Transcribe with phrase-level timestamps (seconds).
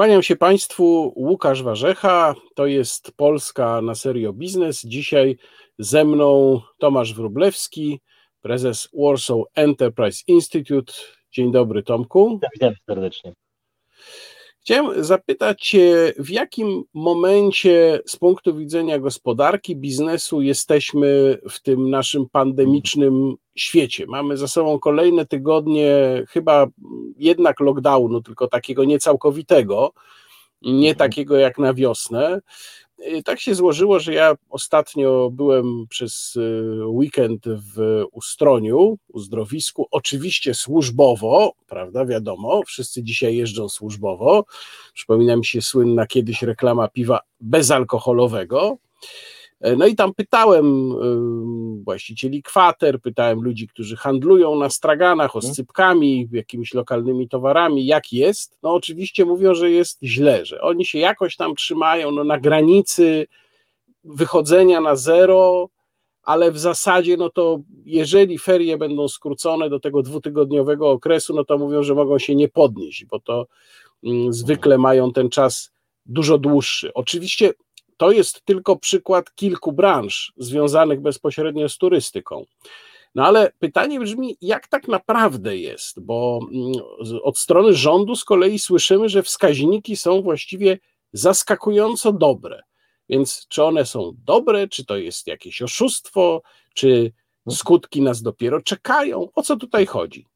[0.00, 4.82] Kłaniam się Państwu, Łukasz Warzecha, to jest Polska na serio biznes.
[4.84, 5.36] Dzisiaj
[5.78, 8.00] ze mną Tomasz Wróblewski,
[8.40, 10.92] prezes Warsaw Enterprise Institute.
[11.32, 12.40] Dzień dobry Tomku.
[12.54, 13.32] Witam serdecznie.
[14.62, 22.28] Chciałem zapytać Cię, w jakim momencie z punktu widzenia gospodarki, biznesu jesteśmy w tym naszym
[22.28, 24.06] pandemicznym świecie?
[24.06, 25.94] Mamy za sobą kolejne tygodnie,
[26.28, 26.66] chyba
[27.16, 29.92] jednak lockdownu, tylko takiego niecałkowitego,
[30.62, 30.96] nie mhm.
[30.96, 32.40] takiego jak na wiosnę.
[33.24, 41.52] Tak się złożyło, że ja ostatnio byłem przez y, weekend w Ustroniu, uzdrowisku, oczywiście służbowo,
[41.66, 44.44] prawda, wiadomo, wszyscy dzisiaj jeżdżą służbowo.
[44.94, 48.78] Przypomina mi się słynna kiedyś reklama piwa bezalkoholowego.
[49.60, 50.92] E, no i tam pytałem
[51.90, 55.50] właścicieli kwater, pytałem ludzi, którzy handlują na straganach, mhm.
[55.50, 58.58] oscypkami, jakimiś lokalnymi towarami, jak jest.
[58.62, 63.26] No oczywiście mówią, że jest źle, że oni się jakoś tam trzymają no, na granicy
[64.04, 65.68] wychodzenia na zero,
[66.22, 71.58] ale w zasadzie, no to jeżeli ferie będą skrócone do tego dwutygodniowego okresu, no to
[71.58, 73.46] mówią, że mogą się nie podnieść, bo to
[74.04, 75.72] mm, zwykle mają ten czas
[76.06, 76.94] dużo dłuższy.
[76.94, 77.52] Oczywiście
[78.00, 82.44] to jest tylko przykład kilku branż związanych bezpośrednio z turystyką.
[83.14, 86.72] No ale pytanie brzmi, jak tak naprawdę jest, bo mm,
[87.22, 90.78] od strony rządu z kolei słyszymy, że wskaźniki są właściwie
[91.12, 92.62] zaskakująco dobre.
[93.08, 96.42] Więc czy one są dobre, czy to jest jakieś oszustwo,
[96.74, 97.12] czy
[97.50, 99.28] skutki nas dopiero czekają?
[99.34, 100.26] O co tutaj chodzi?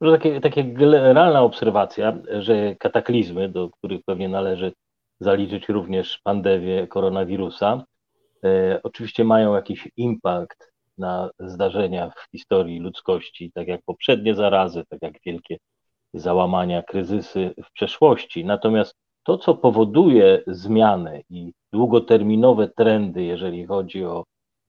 [0.00, 4.72] Takie, takie generalna obserwacja, że kataklizmy, do których pewnie należy
[5.20, 7.84] zaliczyć również pandemię koronawirusa.
[8.44, 15.02] E, oczywiście mają jakiś impact na zdarzenia w historii ludzkości, tak jak poprzednie zarazy, tak
[15.02, 15.56] jak wielkie
[16.14, 18.44] załamania, kryzysy w przeszłości.
[18.44, 24.24] Natomiast to, co powoduje zmiany i długoterminowe trendy, jeżeli chodzi o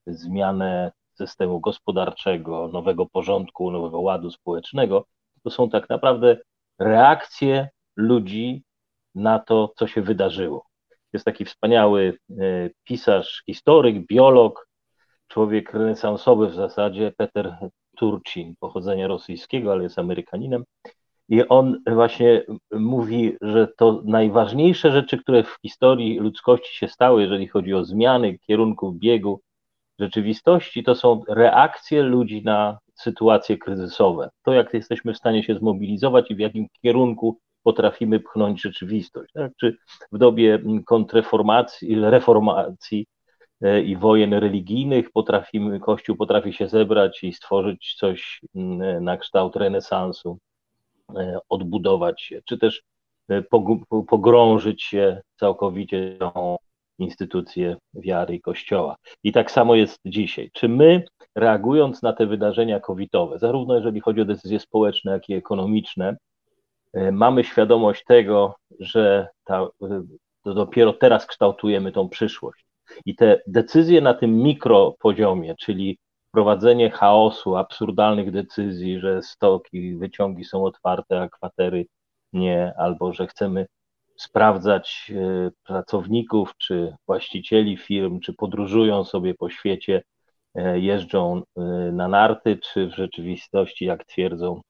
[0.08, 5.06] zmianę systemu gospodarczego, nowego porządku, nowego ładu społecznego,
[5.44, 6.38] to są tak naprawdę
[6.80, 8.64] reakcje ludzi
[9.16, 10.66] na to, co się wydarzyło.
[11.14, 14.68] Jest taki wspaniały e, pisarz, historyk, biolog,
[15.28, 17.58] człowiek renesansowy w zasadzie, Peter
[17.98, 20.64] Turcin, pochodzenia rosyjskiego, ale jest Amerykaninem.
[21.30, 27.48] I on właśnie mówi, że to najważniejsze rzeczy, które w historii ludzkości się stały, jeżeli
[27.48, 29.42] chodzi o zmiany kierunków biegu
[30.00, 34.30] rzeczywistości, to są reakcje ludzi na sytuacje kryzysowe.
[34.44, 39.34] To, jak jesteśmy w stanie się zmobilizować i w jakim kierunku potrafimy pchnąć rzeczywistość.
[39.34, 39.52] Tak?
[39.60, 39.78] Czy
[40.12, 43.06] w dobie kontreformacji, reformacji
[43.62, 49.56] e, i wojen religijnych potrafimy, Kościół potrafi się zebrać i stworzyć coś mm, na kształt
[49.56, 50.38] renesansu,
[51.18, 52.84] e, odbudować się, czy też
[53.30, 53.44] e,
[54.08, 56.58] pogrążyć się całkowicie tą
[57.00, 58.96] instytucję wiary i Kościoła.
[59.24, 60.50] I tak samo jest dzisiaj.
[60.54, 61.04] Czy my,
[61.36, 66.29] reagując na te wydarzenia covidowe, zarówno jeżeli chodzi o decyzje społeczne, jak i ekonomiczne, E,
[66.94, 70.04] mamy świadomość tego, że ta, e,
[70.46, 72.66] dopiero teraz kształtujemy tą przyszłość.
[73.06, 75.98] I te decyzje na tym mikropoziomie, czyli
[76.30, 81.86] wprowadzenie chaosu, absurdalnych decyzji, że stoki, wyciągi są otwarte, a kwatery
[82.34, 83.66] nie, albo że chcemy
[84.18, 90.02] sprawdzać e, pracowników czy właścicieli firm, czy podróżują sobie po świecie,
[90.74, 91.42] jeżdżą
[91.92, 94.69] na narty, czy w rzeczywistości, jak twierdzą, E,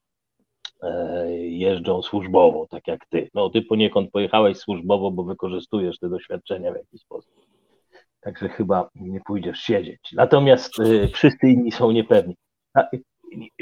[1.38, 3.30] jeżdżą służbowo, tak jak ty.
[3.34, 7.32] No ty poniekąd pojechałeś służbowo, bo wykorzystujesz te doświadczenia w jakiś sposób.
[8.20, 10.12] Także chyba nie pójdziesz siedzieć.
[10.12, 12.36] Natomiast y, wszyscy inni są niepewni.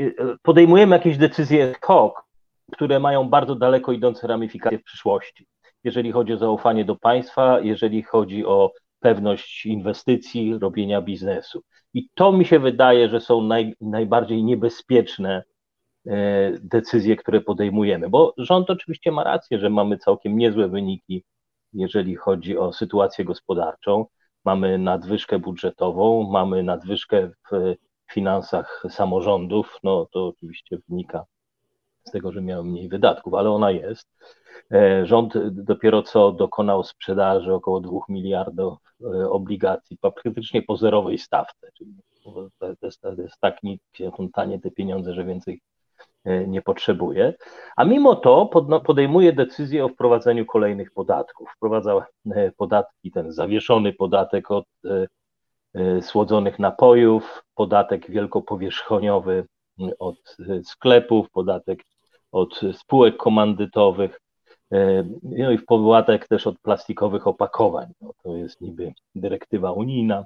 [0.00, 2.24] Y, podejmujemy jakieś decyzje KOK,
[2.72, 5.46] które mają bardzo daleko idące ramifikacje w przyszłości.
[5.84, 11.62] Jeżeli chodzi o zaufanie do państwa, jeżeli chodzi o pewność inwestycji, robienia biznesu.
[11.94, 15.57] I to mi się wydaje, że są naj, najbardziej niebezpieczne E,
[16.60, 18.08] decyzje, które podejmujemy.
[18.08, 21.24] Bo rząd oczywiście ma rację, że mamy całkiem niezłe wyniki,
[21.72, 24.06] jeżeli chodzi o sytuację gospodarczą.
[24.44, 27.74] Mamy nadwyżkę budżetową, mamy nadwyżkę w
[28.12, 29.78] finansach samorządów.
[29.82, 31.24] No to oczywiście wynika
[32.04, 34.08] z tego, że miały mniej wydatków, ale ona jest.
[34.72, 41.70] E, rząd dopiero co dokonał sprzedaży około 2 miliardów e, obligacji praktycznie po zerowej stawce.
[41.74, 41.94] Czyli
[42.58, 43.60] to jest, to jest tak
[44.32, 45.77] tanie te pieniądze, że więcej E,
[46.24, 47.34] nie potrzebuje,
[47.76, 48.46] a mimo to
[48.84, 51.48] podejmuje decyzję o wprowadzeniu kolejnych podatków.
[51.56, 54.66] Wprowadza e, podatki, ten zawieszony podatek od
[55.74, 59.46] e, słodzonych napojów, podatek wielkopowierzchniowy
[59.98, 61.84] od sklepów, podatek
[62.32, 64.20] od spółek komandytowych.
[65.22, 67.92] No i w połatek też od plastikowych opakowań.
[68.00, 70.24] No, to jest niby dyrektywa unijna,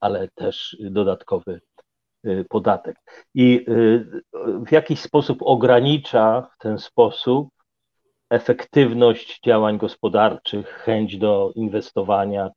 [0.00, 1.60] ale też dodatkowy
[2.48, 2.96] podatek.
[3.34, 3.66] I
[4.66, 7.48] w jakiś sposób ogranicza w ten sposób
[8.30, 12.50] efektywność działań gospodarczych, chęć do inwestowania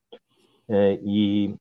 [0.70, 1.56] e, i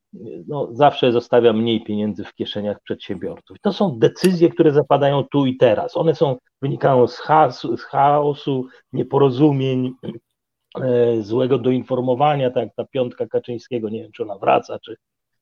[0.49, 3.57] no, zawsze zostawia mniej pieniędzy w kieszeniach przedsiębiorców.
[3.61, 5.97] To są decyzje, które zapadają tu i teraz.
[5.97, 9.93] One są, wynikają z, chaosu, z chaosu nieporozumień,
[11.21, 14.97] złego doinformowania, tak jak ta piątka Kaczyńskiego, nie wiem, czy ona wraca, czy,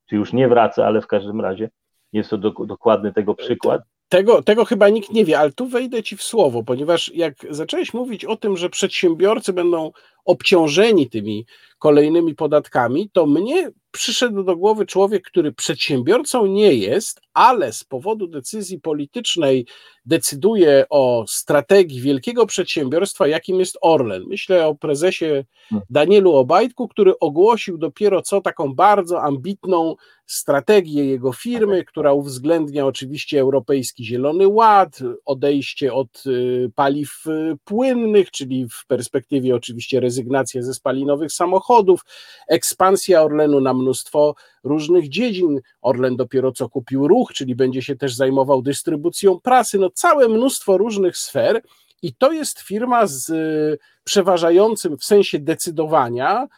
[0.06, 1.70] czy już nie wraca, ale w każdym razie
[2.16, 3.82] jest to do, dokładny tego przykład.
[4.08, 7.94] Tego, tego chyba nikt nie wie, ale tu wejdę ci w słowo, ponieważ jak zacząłeś
[7.94, 9.90] mówić o tym, że przedsiębiorcy będą
[10.24, 11.46] obciążeni tymi
[11.78, 18.26] kolejnymi podatkami, to mnie przyszedł do głowy człowiek, który przedsiębiorcą nie jest, ale z powodu
[18.26, 19.66] decyzji politycznej
[20.06, 24.24] decyduje o strategii wielkiego przedsiębiorstwa, jakim jest Orlen.
[24.28, 25.86] Myślę o prezesie hmm.
[25.90, 29.96] Danielu Obajtku, który ogłosił dopiero co taką bardzo ambitną
[30.26, 38.30] strategię jego firmy, która uwzględnia oczywiście Europejski Zielony Ład, odejście od y, paliw y, płynnych,
[38.30, 42.00] czyli w perspektywie oczywiście rezygnacja ze spalinowych samochodów,
[42.48, 44.34] ekspansja Orlenu na mnóstwo
[44.66, 45.60] różnych dziedzin.
[45.82, 50.78] Orlen dopiero co kupił ruch, czyli będzie się też zajmował dystrybucją prasy, no całe mnóstwo
[50.78, 51.62] różnych sfer.
[52.02, 56.48] I to jest firma z y, przeważającym w sensie decydowania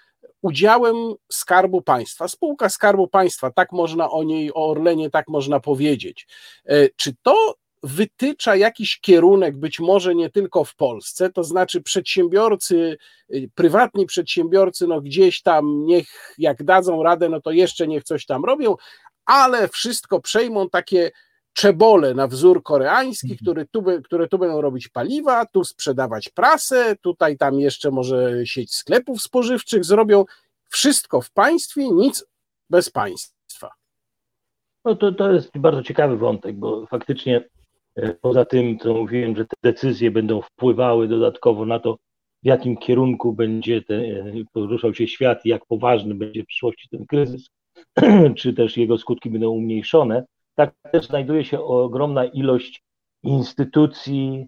[0.43, 0.96] udziałem
[1.32, 2.28] Skarbu Państwa.
[2.28, 6.26] Spółka Skarbu Państwa, tak można o niej, o Orlenie, tak można powiedzieć.
[6.64, 12.98] E, czy to wytycza jakiś kierunek, być może nie tylko w Polsce, to znaczy przedsiębiorcy,
[13.34, 18.26] y, prywatni przedsiębiorcy, no gdzieś tam niech jak dadzą radę, no to jeszcze niech coś
[18.26, 18.76] tam robią,
[19.26, 21.10] ale wszystko przejmą takie
[21.52, 23.38] czebole na wzór koreański, mhm.
[23.38, 28.75] które tu, które tu będą robić paliwa, tu sprzedawać prasę, tutaj tam jeszcze może sieć
[28.75, 30.25] sklepów spożywczych zrobią.
[30.69, 32.25] Wszystko w państwie, nic
[32.70, 33.70] bez państwa.
[34.84, 37.44] No to, to jest bardzo ciekawy wątek, bo faktycznie
[38.20, 41.96] poza tym, co mówiłem, że te decyzje będą wpływały dodatkowo na to,
[42.42, 47.06] w jakim kierunku będzie e, poruszał się świat i jak poważny będzie w przyszłości ten
[47.06, 47.48] kryzys,
[48.38, 50.24] czy też jego skutki będą umniejszone,
[50.54, 52.82] tak też znajduje się ogromna ilość
[53.22, 54.46] instytucji,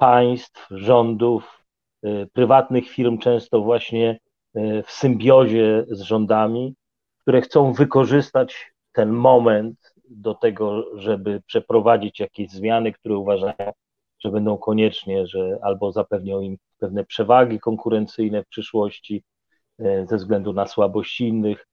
[0.00, 1.64] państw, rządów,
[2.02, 4.18] e, prywatnych firm, często właśnie
[4.54, 6.74] e, w symbiozie z rządami,
[7.18, 13.72] które chcą wykorzystać ten moment do tego, żeby przeprowadzić jakieś zmiany, które uważają,
[14.18, 19.24] że będą koniecznie, że albo zapewnią im pewne przewagi konkurencyjne w przyszłości
[19.78, 21.66] e, ze względu na słabość innych,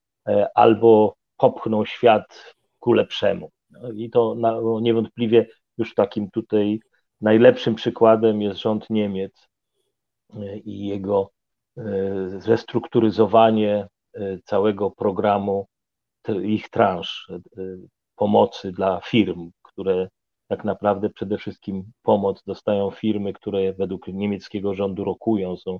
[0.55, 3.51] albo popchną świat ku lepszemu.
[3.69, 5.47] No I to no, niewątpliwie
[5.77, 6.79] już takim tutaj
[7.21, 9.47] najlepszym przykładem jest rząd Niemiec
[10.33, 11.31] e, i jego
[11.77, 11.83] e,
[12.39, 15.67] zrestrukturyzowanie e, całego programu
[16.43, 17.31] ich transz
[18.17, 20.07] pomocy dla firm, które
[20.47, 25.79] tak naprawdę przede wszystkim pomoc dostają firmy, które według niemieckiego rządu rokują, są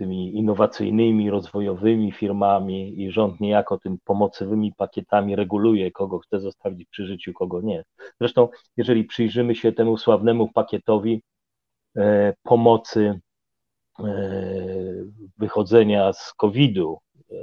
[0.00, 7.06] tymi innowacyjnymi, rozwojowymi firmami i rząd niejako tym pomocowymi pakietami reguluje, kogo chce zostawić przy
[7.06, 7.84] życiu, kogo nie.
[8.20, 11.22] Zresztą, jeżeli przyjrzymy się temu sławnemu pakietowi
[11.96, 13.20] e, pomocy
[13.98, 14.04] e,
[15.38, 16.98] wychodzenia z COVID-u,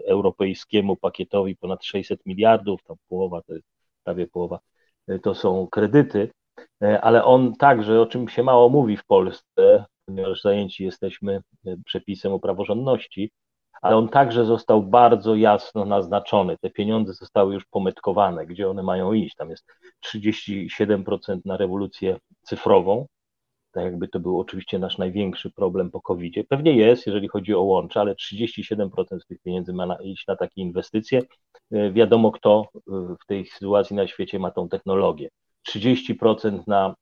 [0.08, 3.68] europejskiemu pakietowi ponad 600 miliardów, tam połowa, to jest
[4.04, 4.60] prawie połowa,
[5.08, 6.32] e, to są kredyty,
[6.84, 11.76] e, ale on także, o czym się mało mówi w Polsce, ponieważ zajęci jesteśmy e,
[11.86, 13.32] przepisem o praworządności,
[13.82, 16.58] ale on także został bardzo jasno naznaczony.
[16.62, 19.36] Te pieniądze zostały już pometkowane, gdzie one mają iść.
[19.36, 19.66] Tam jest
[20.06, 23.08] 37% na rewolucję cyfrową,
[23.78, 26.44] tak jakby to był oczywiście nasz największy problem po covid -zie.
[26.50, 30.36] Pewnie jest, jeżeli chodzi o łącze, ale 37% z tych pieniędzy ma na, iść na
[30.36, 31.22] takie inwestycje.
[31.72, 32.80] E, wiadomo, kto e,
[33.24, 35.30] w tej sytuacji na świecie ma tą technologię.
[35.70, 36.96] 30% na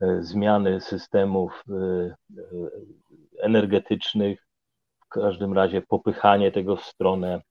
[0.00, 1.64] E, zmiany systemów
[3.42, 4.46] energetycznych,
[5.04, 7.42] w każdym razie popychanie tego w stronę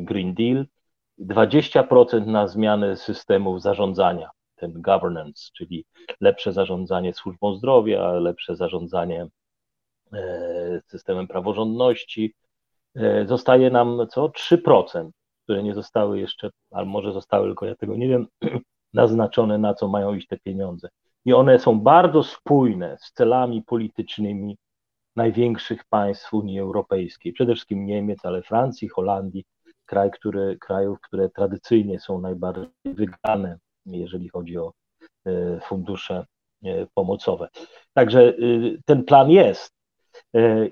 [0.00, 0.66] Green Deal,
[1.18, 5.84] 20% na zmianę systemów zarządzania, ten governance, czyli
[6.20, 9.26] lepsze zarządzanie służbą zdrowia, lepsze zarządzanie
[10.86, 12.34] systemem praworządności.
[13.26, 14.28] Zostaje nam co?
[14.28, 15.10] 3%,
[15.44, 18.26] które nie zostały jeszcze, albo może zostały, tylko ja tego nie wiem,
[18.94, 20.88] naznaczone, na co mają iść te pieniądze
[21.28, 24.56] i one są bardzo spójne z celami politycznymi
[25.16, 29.44] największych państw Unii Europejskiej, przede wszystkim Niemiec, ale Francji, Holandii,
[29.86, 33.58] kraj, który, krajów, które tradycyjnie są najbardziej wygrane,
[33.96, 34.72] jeżeli chodzi o
[35.26, 36.26] e, fundusze
[36.94, 37.48] pomocowe.
[37.94, 38.34] Także
[38.84, 39.72] ten plan jest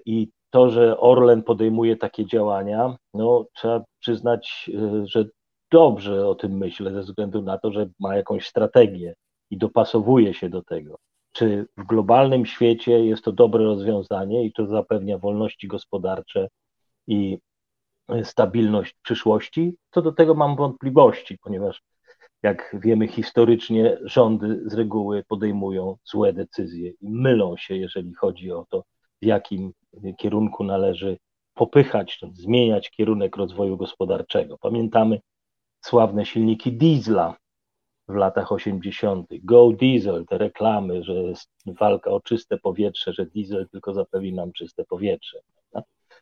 [0.06, 4.70] i to, że Orlen podejmuje takie działania, no trzeba przyznać,
[5.04, 5.24] że
[5.70, 9.14] dobrze o tym myślę, ze względu na to, że ma jakąś strategię
[9.50, 10.96] i dopasowuje się do tego.
[11.32, 16.48] Czy w globalnym świecie jest to dobre rozwiązanie i to zapewnia wolności gospodarcze
[17.06, 17.38] i
[18.22, 21.82] stabilność przyszłości, to do tego mam wątpliwości, ponieważ
[22.42, 28.66] jak wiemy historycznie, rządy z reguły podejmują złe decyzje i mylą się, jeżeli chodzi o
[28.70, 28.84] to,
[29.22, 29.72] w jakim
[30.18, 31.18] kierunku należy
[31.54, 34.58] popychać, zmieniać kierunek rozwoju gospodarczego.
[34.58, 35.20] Pamiętamy
[35.80, 37.36] sławne silniki diesla
[38.08, 39.26] w latach 80.
[39.42, 44.52] Go diesel, te reklamy, że jest walka o czyste powietrze, że diesel tylko zapewni nam
[44.52, 45.38] czyste powietrze.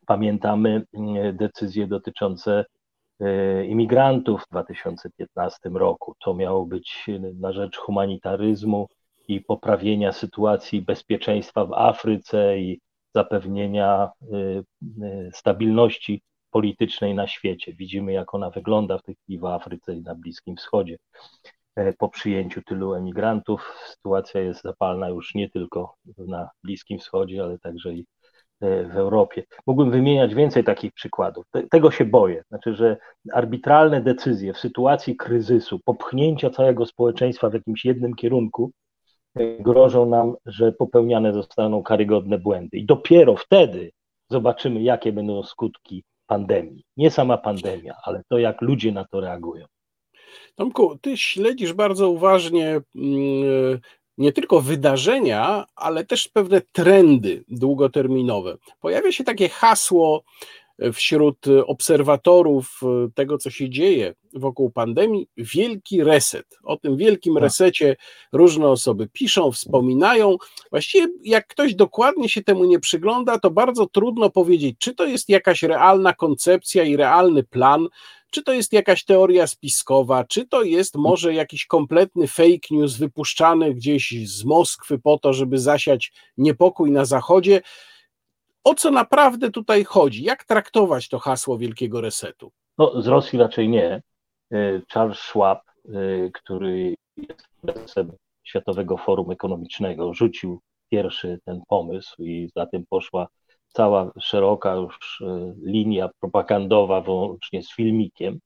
[0.06, 2.64] Pamiętamy mm, decyzje dotyczące
[3.68, 6.14] imigrantów w 2015 roku.
[6.25, 7.06] To miało być
[7.40, 8.88] na rzecz humanitaryzmu
[9.28, 12.80] i poprawienia sytuacji bezpieczeństwa w Afryce i
[13.14, 14.37] zapewnienia e,
[15.06, 17.73] e, stabilności politycznej na świecie.
[17.73, 20.97] Widzimy, jak ona wygląda w tej chwili w Afryce i na Bliskim Wschodzie.
[21.99, 27.94] Po przyjęciu tylu emigrantów sytuacja jest zapalna już nie tylko na Bliskim Wschodzie, ale także
[27.94, 28.24] i E,
[28.64, 29.42] w Europie.
[29.66, 31.44] Mógłbym wymieniać więcej takich przykładów.
[31.71, 32.42] Tego się boję.
[32.49, 32.97] Znaczy, że
[33.33, 38.71] arbitralne decyzje w sytuacji kryzysu, popchnięcia całego społeczeństwa w jakimś jednym kierunku,
[39.35, 42.76] e, grożą nam, że popełniane zostaną karygodne błędy.
[42.76, 43.90] I dopiero wtedy
[44.30, 46.85] zobaczymy, jakie będą skutki pandemii.
[46.97, 49.66] Nie sama pandemia, ale to, jak ludzie na to reagują.
[50.54, 53.80] Tomku, ty śledzisz bardzo uważnie mm,
[54.18, 58.56] nie tylko wydarzenia, ale też pewne trendy długoterminowe.
[58.80, 60.25] Pojawia się takie hasło
[60.92, 62.80] wśród obserwatorów
[63.14, 66.59] tego, co się dzieje wokół pandemii, wielki reset.
[66.62, 67.42] O tym wielkim tak.
[67.42, 67.97] resecie
[68.33, 70.37] różne osoby piszą, wspominają.
[70.71, 75.28] Właściwie, jak ktoś dokładnie się temu nie przygląda, to bardzo trudno powiedzieć, czy to jest
[75.28, 77.88] jakaś realna koncepcja i realny plan,
[78.35, 83.75] czy to jest jakaś teoria spiskowa, czy to jest może jakiś kompletny fake news wypuszczany
[83.75, 87.61] gdzieś z Moskwy po to, żeby zasiać niepokój na Zachodzie.
[88.64, 90.25] O co naprawdę tutaj chodzi?
[90.25, 92.53] Jak traktować to hasło wielkiego resetu?
[92.79, 94.03] No, z Rosji raczej nie.
[94.53, 95.91] E, Charles Schwab, e,
[96.33, 98.12] który jest prezesem
[98.45, 100.61] Światowego Forum Ekonomicznego, rzucił
[100.91, 103.29] pierwszy ten pomysł i za tym poszła
[103.75, 108.38] cała szeroka już e, linia propagandowa, włącznie z filmikiem,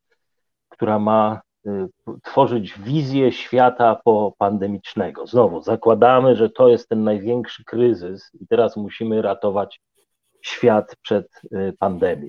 [0.68, 1.86] która ma e,
[2.22, 5.26] tworzyć wizję świata popandemicznego.
[5.26, 9.80] Znowu, zakładamy, że to jest ten największy kryzys i teraz musimy ratować
[10.42, 12.28] świat przed e, pandemią.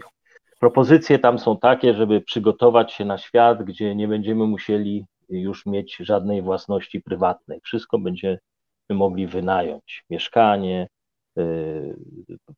[0.60, 5.98] Propozycje tam są takie, żeby przygotować się na świat, gdzie nie będziemy musieli już mieć
[6.00, 7.60] żadnej własności prywatnej.
[7.64, 8.40] Wszystko będziemy
[8.90, 10.04] mogli wynająć.
[10.10, 10.99] Mieszkanie, Y,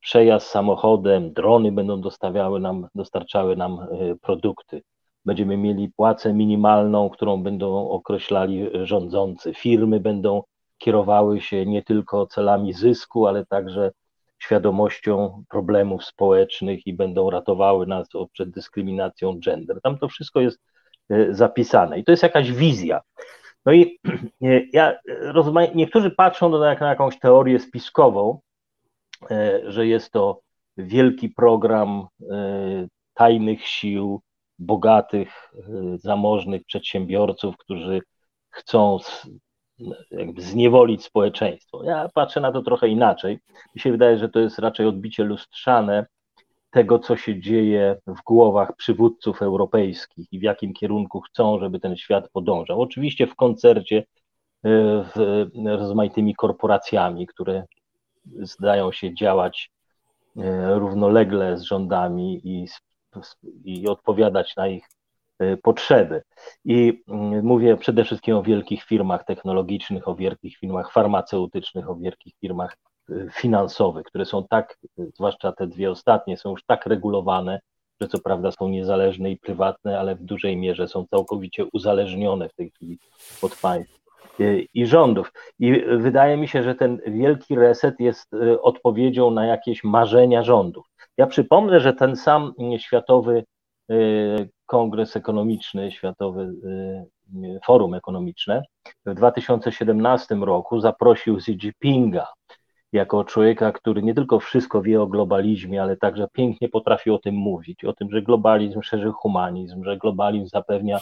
[0.00, 4.82] przejazd samochodem, drony będą dostawiały nam, dostarczały nam y, produkty.
[5.24, 9.54] Będziemy mieli płacę minimalną, którą będą określali rządzący.
[9.54, 10.42] Firmy będą
[10.78, 13.90] kierowały się nie tylko celami zysku, ale także
[14.38, 19.80] świadomością problemów społecznych i będą ratowały nas przed dyskryminacją gender.
[19.82, 20.58] Tam to wszystko jest
[21.12, 23.00] y, zapisane i to jest jakaś wizja.
[23.66, 23.98] No i
[24.72, 24.98] ja,
[25.74, 28.40] niektórzy patrzą na, na jakąś teorię spiskową,
[29.66, 30.40] że jest to
[30.76, 34.22] wielki program e, tajnych sił,
[34.58, 38.00] bogatych, e, zamożnych przedsiębiorców, którzy
[38.50, 38.98] chcą
[40.10, 41.84] jakby zniewolić społeczeństwo.
[41.84, 43.38] Ja patrzę na to trochę inaczej.
[43.74, 46.06] Mi się wydaje, że to jest raczej odbicie lustrzane
[46.70, 51.96] tego, co się dzieje w głowach przywódców europejskich i w jakim kierunku chcą, żeby ten
[51.96, 52.80] świat podążał.
[52.80, 54.04] Oczywiście w koncercie
[55.14, 55.14] z
[55.66, 57.64] rozmaitymi korporacjami, które
[58.40, 59.70] zdają się działać
[60.36, 62.66] e, równolegle z rządami i,
[63.64, 64.88] i odpowiadać na ich
[65.38, 66.22] e, potrzeby.
[66.64, 72.34] I mm, mówię przede wszystkim o wielkich firmach technologicznych, o wielkich firmach farmaceutycznych, o wielkich
[72.40, 72.76] firmach
[73.10, 74.78] e, finansowych, które są tak,
[75.14, 77.60] zwłaszcza te dwie ostatnie, są już tak regulowane,
[78.00, 82.54] że co prawda są niezależne i prywatne, ale w dużej mierze są całkowicie uzależnione w
[82.54, 82.98] tej chwili
[83.42, 84.01] od państw.
[84.40, 85.32] Y, i rządów.
[85.58, 90.86] I wydaje mi się, że ten wielki reset jest y, odpowiedzią na jakieś marzenia rządów.
[91.16, 93.44] Ja przypomnę, że ten sam Światowy
[93.90, 96.52] y, Kongres Ekonomiczny, Światowy
[97.64, 98.62] Forum Ekonomiczne
[99.06, 102.26] w 2017 roku zaprosił Xi Jinpinga
[102.92, 107.34] jako człowieka, który nie tylko wszystko wie o globalizmie, ale także pięknie potrafi o tym
[107.34, 110.98] mówić, o tym, że globalizm szerzy humanizm, że globalizm zapewnia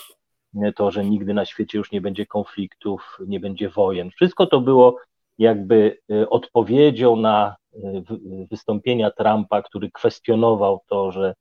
[0.76, 4.10] to, że nigdy na świecie już nie będzie konfliktów, nie będzie wojen.
[4.10, 4.96] Wszystko to było
[5.38, 5.98] jakby
[6.30, 7.56] odpowiedzią na
[8.50, 11.34] wystąpienia Trumpa, który kwestionował to, że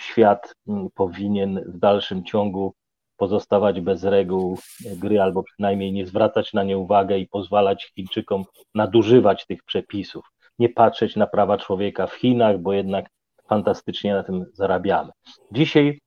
[0.00, 2.74] świat mm, powinien w dalszym ciągu
[3.16, 4.58] pozostawać bez reguł
[4.96, 10.24] gry, albo przynajmniej nie zwracać na nie uwagę i pozwalać Chińczykom nadużywać tych przepisów.
[10.58, 13.06] Nie patrzeć na prawa człowieka w Chinach, bo jednak
[13.48, 15.10] fantastycznie na tym zarabiamy.
[15.52, 15.98] Dzisiaj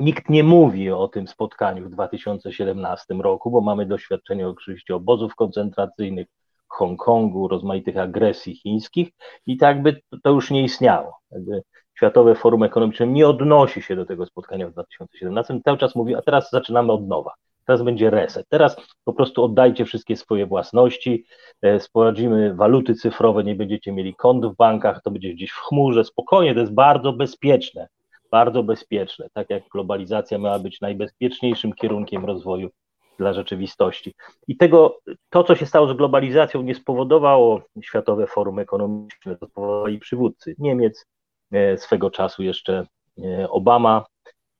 [0.00, 6.26] nikt nie mówi o tym spotkaniu w 2017 roku, bo mamy doświadczenie oczywiście obozów koncentracyjnych,
[6.68, 9.08] Hongkongu, rozmaitych agresji chińskich
[9.46, 11.18] i tak by to już nie istniało.
[11.30, 11.62] Jakby
[11.94, 16.22] Światowe Forum Ekonomiczne nie odnosi się do tego spotkania w 2017, cały czas mówi, a
[16.22, 17.32] teraz zaczynamy od nowa.
[17.66, 18.48] Teraz będzie reset.
[18.48, 21.24] Teraz po prostu oddajcie wszystkie swoje własności,
[21.62, 26.04] e, sprowadzimy waluty cyfrowe, nie będziecie mieli kont w bankach, to będzie gdzieś w chmurze,
[26.04, 27.88] spokojnie, to jest bardzo bezpieczne,
[28.32, 32.70] bardzo bezpieczne, tak jak globalizacja miała być najbezpieczniejszym kierunkiem rozwoju
[33.18, 34.14] dla rzeczywistości.
[34.48, 34.98] I tego,
[35.30, 41.06] to, co się stało z globalizacją, nie spowodowało Światowe Forum Ekonomiczne, to spowodowali przywódcy Niemiec,
[41.52, 42.86] e, swego czasu jeszcze
[43.24, 44.04] e, Obama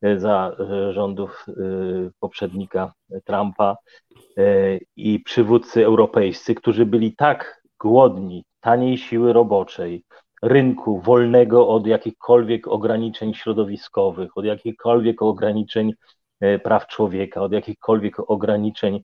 [0.02, 0.56] e, za
[0.90, 1.46] rządów
[2.20, 2.92] poprzednika
[3.24, 3.76] Trumpa
[4.96, 10.04] i przywódcy europejscy, którzy byli tak głodni taniej siły roboczej,
[10.42, 15.92] rynku wolnego od jakichkolwiek ograniczeń środowiskowych, od jakichkolwiek ograniczeń
[16.42, 19.02] E, praw człowieka, od jakichkolwiek ograniczeń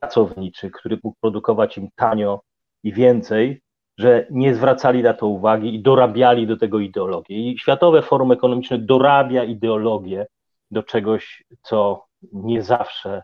[0.00, 2.40] pracowniczych, który mógł produkować im tanio
[2.82, 3.62] i więcej,
[3.98, 7.36] że nie zwracali na to uwagi i dorabiali do tego ideologię.
[7.36, 10.26] I Światowe Forum Ekonomiczne dorabia ideologię
[10.70, 13.22] do czegoś, co nie zawsze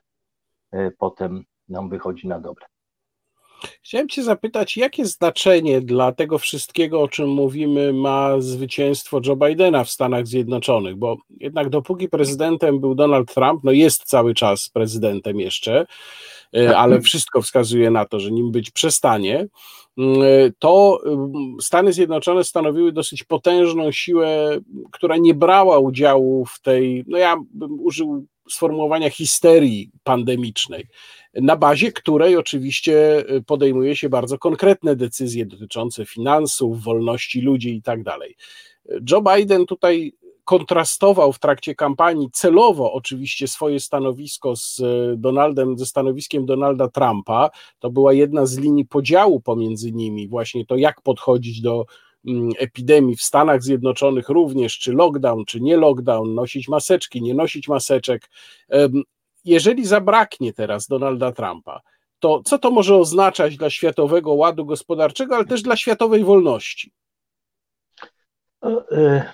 [0.72, 2.66] e, potem nam wychodzi na dobre.
[3.82, 9.84] Chciałem Cię zapytać, jakie znaczenie dla tego wszystkiego, o czym mówimy, ma zwycięstwo Joe Bidena
[9.84, 10.96] w Stanach Zjednoczonych?
[10.96, 15.86] Bo jednak dopóki prezydentem był Donald Trump, no jest cały czas prezydentem jeszcze,
[16.56, 19.46] e, ale wszystko wskazuje na to, że nim być przestanie,
[19.98, 20.22] mm,
[20.58, 24.58] to mm, Stany Zjednoczone stanowiły dosyć potężną siłę,
[24.92, 30.86] która nie brała udziału w tej, no ja bym użył sformułowania histerii pandemicznej
[31.34, 37.82] na bazie której oczywiście y, podejmuje się bardzo konkretne decyzje dotyczące finansów, wolności ludzi i
[37.82, 38.36] tak dalej.
[39.10, 40.12] Joe Biden tutaj
[40.44, 47.50] kontrastował w trakcie kampanii celowo oczywiście swoje stanowisko z y, Donaldem, ze stanowiskiem Donalda Trumpa.
[47.78, 51.86] To była jedna z linii podziału pomiędzy nimi, właśnie to, jak podchodzić do
[52.58, 58.28] epidemii w Stanach Zjednoczonych również, czy lockdown, czy nie lockdown, nosić maseczki, nie nosić maseczek
[59.44, 61.80] jeżeli zabraknie teraz Donalda Trumpa,
[62.18, 66.92] to co to może oznaczać dla światowego ładu gospodarczego, ale też dla światowej wolności?
[68.62, 69.32] No, e,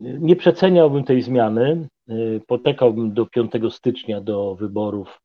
[0.00, 1.88] nie przeceniałbym tej zmiany.
[2.08, 2.14] E,
[2.46, 5.20] poczekałbym do 5 stycznia do wyborów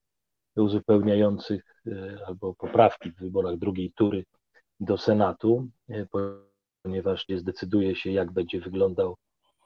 [0.55, 4.25] uzupełniających e, albo poprawki w wyborach drugiej tury
[4.79, 5.67] do Senatu,
[6.83, 9.17] ponieważ nie zdecyduje się, jak będzie wyglądał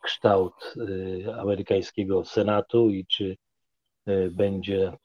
[0.04, 0.74] kształt
[1.40, 3.36] amerykańskiego Senatu i czy
[4.06, 4.98] E, będzie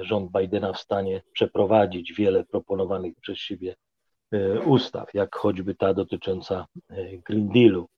[0.00, 3.76] rząd Bidena w stanie przeprowadzić wiele proponowanych przez siebie
[4.32, 6.66] e, ustaw, jak choćby ta dotycząca
[7.24, 7.88] Green Dealu,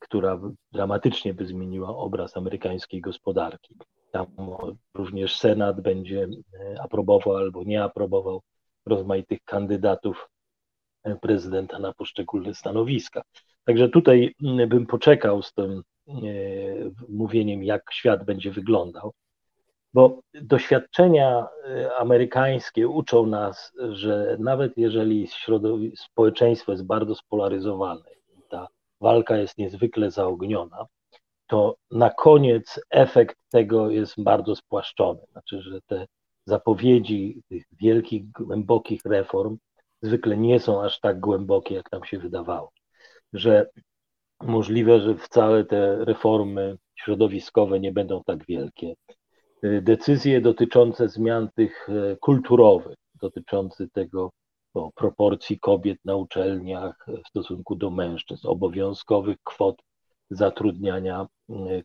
[0.00, 0.40] która
[0.72, 3.76] dramatycznie by zmieniła obraz amerykańskiej gospodarki.
[4.12, 4.26] Tam
[4.94, 6.28] również Senat będzie
[6.80, 8.42] aprobował albo nie aprobował
[8.86, 10.28] rozmaitych kandydatów
[11.16, 13.22] prezydenta na poszczególne stanowiska.
[13.64, 14.34] Także tutaj
[14.68, 15.82] bym poczekał z tym
[17.08, 19.12] mówieniem, jak świat będzie wyglądał.
[19.94, 25.28] Bo doświadczenia y, amerykańskie uczą nas, że nawet jeżeli
[25.96, 28.00] społeczeństwo jest bardzo spolaryzowane
[28.48, 28.68] ta
[29.00, 30.86] walka jest niezwykle zaogniona,
[31.46, 35.20] to na koniec efekt tego jest bardzo spłaszczony.
[35.32, 36.06] Znaczy, że te
[36.44, 39.58] zapowiedzi tych wielkich, głębokich reform
[40.02, 42.72] zwykle nie są aż tak głębokie, jak nam się wydawało.
[43.32, 43.66] Że
[44.40, 48.94] możliwe, że wcale te reformy środowiskowe nie będą tak wielkie
[49.64, 54.30] Y, decyzje dotyczące zmian tych e, kulturowych, dotyczące tego
[54.74, 59.82] o proporcji kobiet na uczelniach w stosunku do mężczyzn, obowiązkowych kwot
[60.30, 61.26] zatrudniania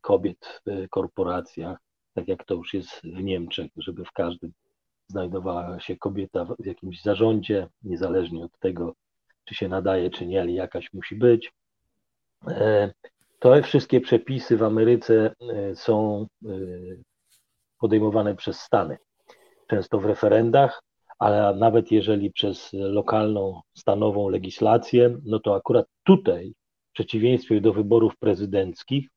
[0.02, 1.78] kobiet w korporacjach,
[2.14, 4.52] tak jak to już jest w Niemczech, żeby w każdym
[5.14, 8.94] znajdowała się kobieta w jakimś zarządzie, niezależnie od tego,
[9.46, 11.54] czy się nadaje, czy nie, ale jakaś musi być.
[12.48, 12.94] E,
[13.40, 15.36] to wszystkie przepisy w Ameryce
[15.76, 16.28] są
[17.80, 18.98] podejmowane przez Stany,
[19.68, 20.84] często w referendach,
[21.20, 26.54] ale nawet jeżeli przez lokalną, stanową legislację, no to akurat tutaj,
[26.90, 29.08] w przeciwieństwie do wyborów prezydenckich,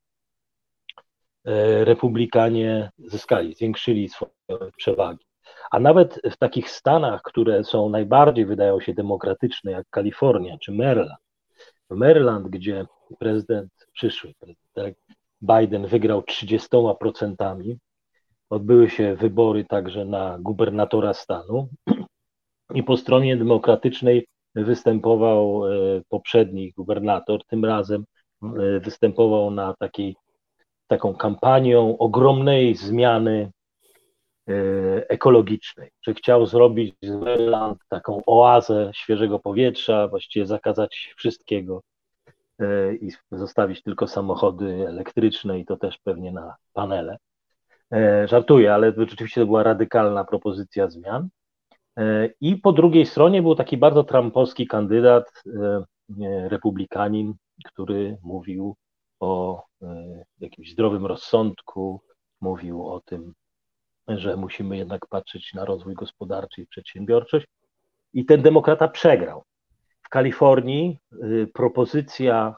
[1.44, 4.30] e, republikanie zyskali, zwiększyli swoje
[4.76, 5.26] przewagi.
[5.70, 11.20] A nawet w takich stanach, które są najbardziej, wydają się, demokratyczne, jak Kalifornia czy Maryland,
[11.90, 12.86] Maryland, gdzie
[13.18, 14.98] prezydent, przyszły prezydent
[15.42, 17.76] Biden wygrał 30%,
[18.50, 21.68] odbyły się wybory także na gubernatora stanu
[22.74, 28.04] i po stronie demokratycznej występował e, poprzedni gubernator, tym razem
[28.42, 30.16] e, występował na takiej,
[30.86, 33.50] taką kampanią ogromnej zmiany
[35.08, 41.82] ekologicznej, że chciał zrobić z Maryland taką oazę świeżego powietrza, właściwie zakazać wszystkiego
[43.00, 47.16] i zostawić tylko samochody elektryczne i to też pewnie na panele.
[48.24, 51.28] Żartuję, ale rzeczywiście to była radykalna propozycja zmian.
[51.96, 58.76] E, I po drugiej stronie był taki bardzo trampowski kandydat, e, republikanin, który mówił
[59.20, 62.00] o e, jakimś zdrowym rozsądku,
[62.40, 63.34] mówił o tym,
[64.08, 67.46] że musimy jednak patrzeć na rozwój gospodarczy i przedsiębiorczość.
[68.12, 69.42] I ten demokrata przegrał.
[70.02, 70.98] W Kalifornii
[71.54, 72.56] propozycja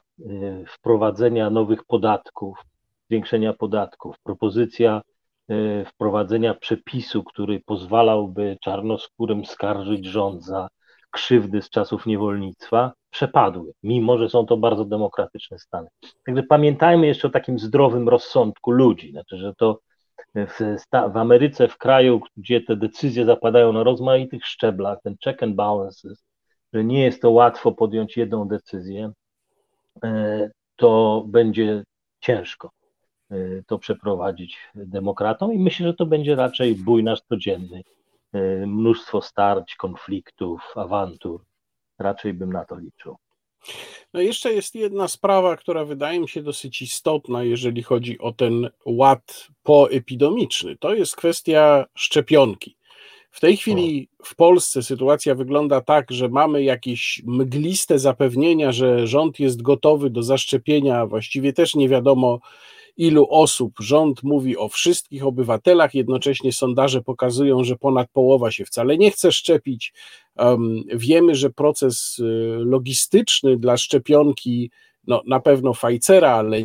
[0.67, 2.61] wprowadzenia nowych podatków,
[3.09, 5.01] zwiększenia podatków, propozycja
[5.49, 10.69] E, wprowadzenia przepisu, który pozwalałby czarnoskórym skarżyć rząd za
[11.11, 15.87] krzywdy z czasów niewolnictwa, przepadły, mimo że są to bardzo demokratyczne stany.
[16.25, 19.79] Także pamiętajmy jeszcze o takim zdrowym rozsądku ludzi, znaczy, że to
[20.35, 20.59] w,
[21.13, 26.25] w Ameryce, w kraju, gdzie te decyzje zapadają na rozmaitych szczeblach, ten check and balances,
[26.73, 29.11] że nie jest to łatwo podjąć jedną decyzję,
[30.03, 31.83] e, to będzie
[32.19, 32.71] ciężko.
[33.31, 37.83] Y, to przeprowadzić demokratom i myślę, że to będzie raczej bój nasz codzienny.
[38.35, 41.45] Y, mnóstwo starć, konfliktów, awantur.
[41.99, 43.17] Raczej bym na to liczył.
[44.13, 48.69] No jeszcze jest jedna sprawa, która wydaje mi się dosyć istotna, jeżeli chodzi o ten
[48.85, 50.77] ład poepidemiczny.
[50.77, 52.75] To jest kwestia szczepionki.
[53.31, 59.39] W tej chwili w Polsce sytuacja wygląda tak, że mamy jakieś mgliste zapewnienia, że rząd
[59.39, 62.39] jest gotowy do zaszczepienia, właściwie też nie wiadomo
[62.99, 63.73] ilu osób.
[63.79, 69.31] Rząd mówi o wszystkich obywatelach, jednocześnie sondaże pokazują, że ponad połowa się wcale nie chce
[69.31, 69.93] szczepić.
[70.93, 72.23] Wiemy, że proces y,
[72.57, 74.71] logistyczny dla szczepionki,
[75.07, 76.61] no na pewno Pfizera, ale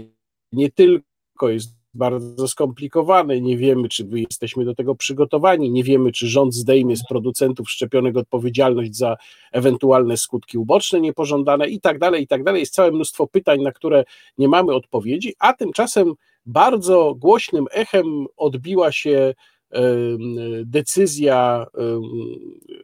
[0.53, 3.41] nie tylko, jest bardzo skomplikowane.
[3.41, 5.71] Nie wiemy, czy jesteśmy do tego przygotowani.
[5.71, 9.17] Nie wiemy, czy rząd zdejmie z producentów szczepionek odpowiedzialność za
[9.53, 12.61] ewentualne skutki uboczne niepożądane i tak dalej, i tak dalej.
[12.61, 14.05] Jest całe mnóstwo pytań, na które
[14.39, 16.15] nie mamy odpowiedzi, a tymczasem
[16.47, 19.35] bardzo głośnym echem odbiła się
[20.65, 21.67] decyzja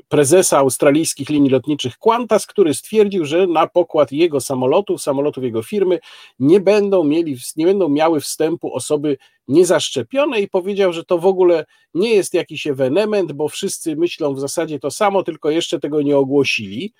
[0.09, 5.99] prezesa australijskich linii lotniczych Qantas, który stwierdził, że na pokład jego samolotów, samolotów jego firmy
[6.39, 9.17] nie będą, mieli, nie będą miały wstępu osoby
[9.49, 14.41] niezaszczepione i powiedział, że to w ogóle nie jest jakiś ewenement, bo wszyscy myślą w
[14.41, 16.93] zasadzie to samo, tylko jeszcze tego nie ogłosili.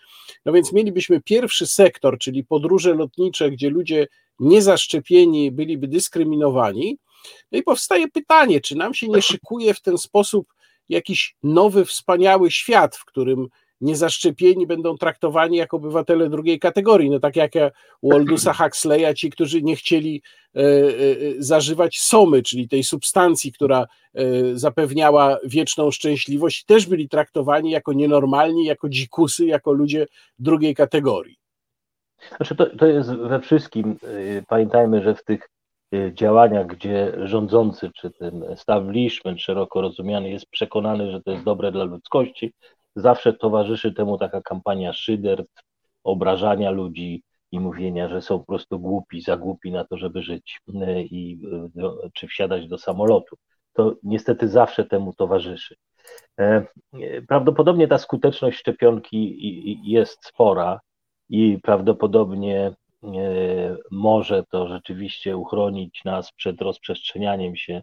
[0.45, 4.07] No więc mielibyśmy pierwszy sektor, czyli podróże lotnicze, gdzie ludzie
[4.41, 6.99] niezaszczepieni byliby dyskryminowani,
[7.53, 10.55] no i powstaje pytanie, czy nam się nie szykuje w ten sposób
[10.89, 13.49] jakiś nowy, wspaniały świat, w którym
[13.81, 17.53] niezaszczepieni będą traktowani jako obywatele drugiej kategorii, no tak jak
[18.01, 20.23] u Aldusa Huxleya, ci, którzy nie chcieli
[20.57, 20.65] e, e,
[21.39, 24.23] zażywać somy, czyli tej substancji, która e,
[24.55, 30.07] zapewniała wieczną szczęśliwość, też byli traktowani jako nienormalni, jako dzikusy, jako ludzie
[30.39, 31.37] drugiej kategorii.
[32.37, 33.97] Znaczy to, to jest we wszystkim,
[34.49, 35.49] pamiętajmy, że w tych
[35.95, 41.73] Y, działaniach, gdzie rządzący czy ten establishment szeroko rozumiany jest przekonany, że to jest dobre
[41.73, 42.53] dla ludzkości,
[42.97, 45.63] zawsze towarzyszy temu taka kampania szyderstw,
[46.05, 47.23] obrażania ludzi
[47.53, 51.41] i mówienia, że są po prostu głupi, za głupi na to, żeby żyć y, i
[51.77, 53.37] y, czy wsiadać do samolotu.
[53.73, 55.77] To niestety zawsze temu towarzyszy.
[56.41, 56.67] E,
[57.29, 59.39] prawdopodobnie ta skuteczność szczepionki
[59.85, 60.81] jest spora
[61.29, 62.75] i prawdopodobnie E,
[63.91, 67.83] może to rzeczywiście uchronić nas przed rozprzestrzenianiem się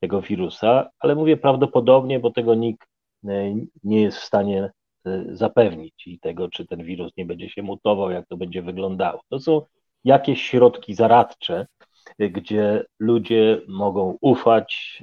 [0.00, 2.88] tego wirusa, ale mówię prawdopodobnie, bo tego nikt
[3.28, 3.54] e,
[3.84, 4.70] nie jest w stanie
[5.06, 9.20] e, zapewnić i tego, czy ten wirus nie będzie się mutował, jak to będzie wyglądało.
[9.28, 9.62] To są
[10.04, 11.66] jakieś środki zaradcze,
[12.18, 15.02] gdzie ludzie mogą ufać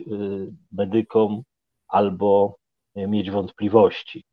[0.71, 1.43] medykom
[1.87, 2.57] albo
[2.95, 4.23] mieć wątpliwości.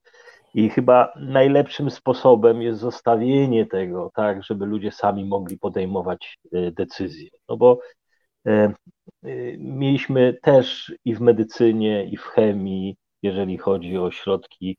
[0.55, 7.31] I chyba najlepszym sposobem jest zostawienie tego, tak, żeby ludzie sami mogli podejmować e, decyzje.
[7.49, 7.81] No bo
[8.47, 8.75] e, e,
[9.59, 14.77] mieliśmy też i w medycynie, i w chemii, jeżeli chodzi o środki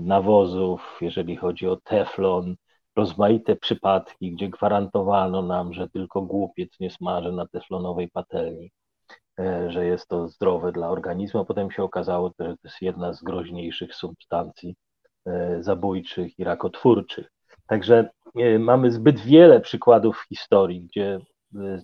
[0.00, 2.56] nawozów, jeżeli chodzi o teflon,
[2.96, 8.70] rozmaite przypadki, gdzie gwarantowano nam, że tylko głupiec nie smaży na teflonowej patelni.
[9.38, 13.12] E, że jest to zdrowe dla organizmu, a potem się okazało, że to jest jedna
[13.12, 14.76] z groźniejszych substancji
[15.26, 17.30] e, zabójczych i rakotwórczych.
[17.66, 18.10] Także
[18.58, 21.20] mamy zbyt wiele przykładów w historii, gdzie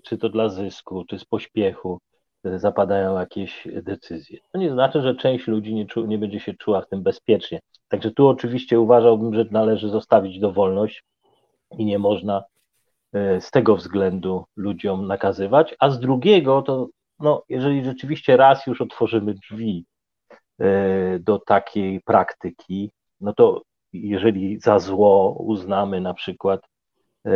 [0.04, 1.98] czy to dla zysku, czy z pośpiechu
[2.44, 4.38] zapadają jakieś decyzje.
[4.52, 7.60] To nie znaczy, że część ludzi nie, czu, nie będzie się czuła w tym bezpiecznie.
[7.88, 11.04] Także tu oczywiście uważałbym, że należy zostawić dowolność
[11.78, 12.44] i nie można
[13.12, 16.88] e, z tego względu ludziom nakazywać, a z drugiego to,
[17.20, 19.84] no, jeżeli rzeczywiście raz już otworzymy drzwi
[20.58, 26.60] e, do takiej praktyki, no to jeżeli za zło uznamy na przykład
[27.26, 27.30] e,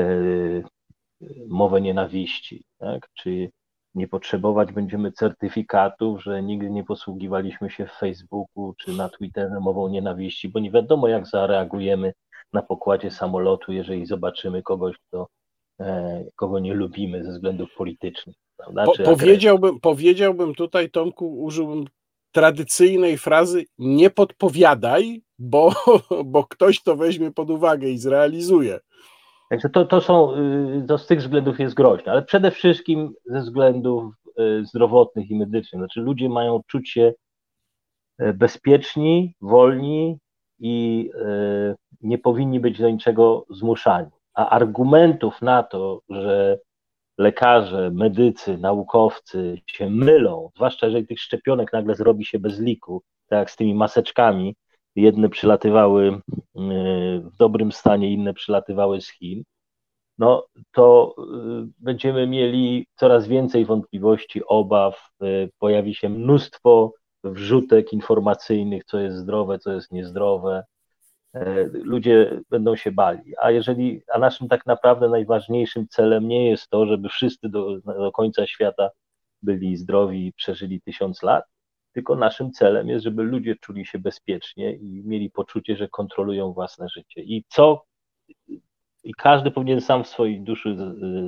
[1.49, 3.51] mowę nienawiści, tak, czy
[3.95, 9.89] nie potrzebować będziemy certyfikatów, że nigdy nie posługiwaliśmy się w Facebooku czy na Twitterze mową
[9.89, 12.13] nienawiści, bo nie wiadomo, jak zareagujemy
[12.53, 15.29] na pokładzie samolotu, jeżeli zobaczymy kogoś, kto,
[15.81, 18.44] e, kogo nie lubimy ze względów politycznych.
[18.57, 21.85] Po, powiedziałbym, powiedziałbym tutaj, Tomku, użyłbym
[22.33, 25.73] tradycyjnej frazy nie podpowiadaj, bo,
[26.25, 28.79] bo ktoś to weźmie pod uwagę i zrealizuje.
[29.51, 33.41] Także to, to są, y, to z tych względów jest groźne, ale przede wszystkim ze
[33.41, 35.81] względów y, zdrowotnych i medycznych.
[35.81, 37.13] Znaczy ludzie mają czuć się
[38.23, 40.19] y, bezpieczni, wolni
[40.59, 41.11] i
[42.01, 44.11] nie powinni być do niczego zmuszani.
[44.35, 46.59] A argumentów na to, że
[47.19, 53.39] lekarze, medycy, naukowcy się mylą, zwłaszcza jeżeli tych szczepionek nagle zrobi się bez liku, tak
[53.39, 54.57] jak z tymi maseczkami,
[54.97, 56.21] jedne przylatywały y,
[57.21, 59.43] w dobrym stanie, inne przylatywały z Chin,
[60.19, 61.23] no to y,
[61.79, 66.93] będziemy mieli coraz więcej wątpliwości, obaw, y, pojawi się mnóstwo
[67.25, 70.65] wrzutek informacyjnych, co jest zdrowe, co jest niezdrowe.
[71.73, 73.35] Ludzie będą się bali.
[73.43, 78.13] A jeżeli, a naszym tak naprawdę najważniejszym celem nie jest to, żeby wszyscy do, do
[78.13, 78.91] końca świata
[79.43, 81.45] byli zdrowi i przeżyli tysiąc lat,
[81.93, 86.89] tylko naszym celem jest, żeby ludzie czuli się bezpiecznie i mieli poczucie, że kontrolują własne
[86.89, 87.23] życie.
[87.23, 87.85] I co
[89.05, 90.77] i każdy powinien sam w swojej duszy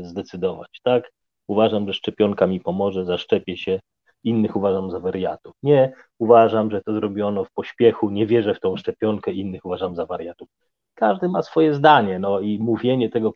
[0.02, 1.12] zdecydować, tak?
[1.46, 3.80] Uważam, że szczepionka mi pomoże, zaszczepię się,
[4.26, 5.54] innych uważam za wariatów.
[5.62, 10.06] Nie, uważam, że to zrobiono w pośpiechu, nie wierzę w tą szczepionkę, innych uważam za
[10.06, 10.48] wariatów.
[10.94, 13.32] Każdy ma swoje zdanie, no i mówienie tego,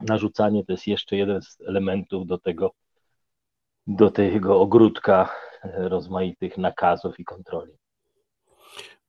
[0.00, 2.70] narzucanie to jest jeszcze jeden z elementów do tego,
[3.86, 5.34] do tego ogródka
[5.64, 7.72] rozmaitych nakazów i kontroli.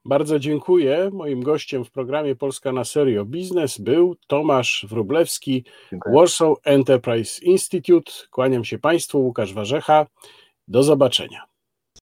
[0.06, 1.10] Bardzo dziękuję.
[1.13, 6.15] Moim gościem w programie Polska na Serio Biznes był Tomasz Wróblewski, dziękuję.
[6.15, 8.12] Warsaw Enterprise Institute.
[8.32, 10.06] Kłaniam się Państwu, Łukasz Warzecha.
[10.67, 11.53] Do zobaczenia.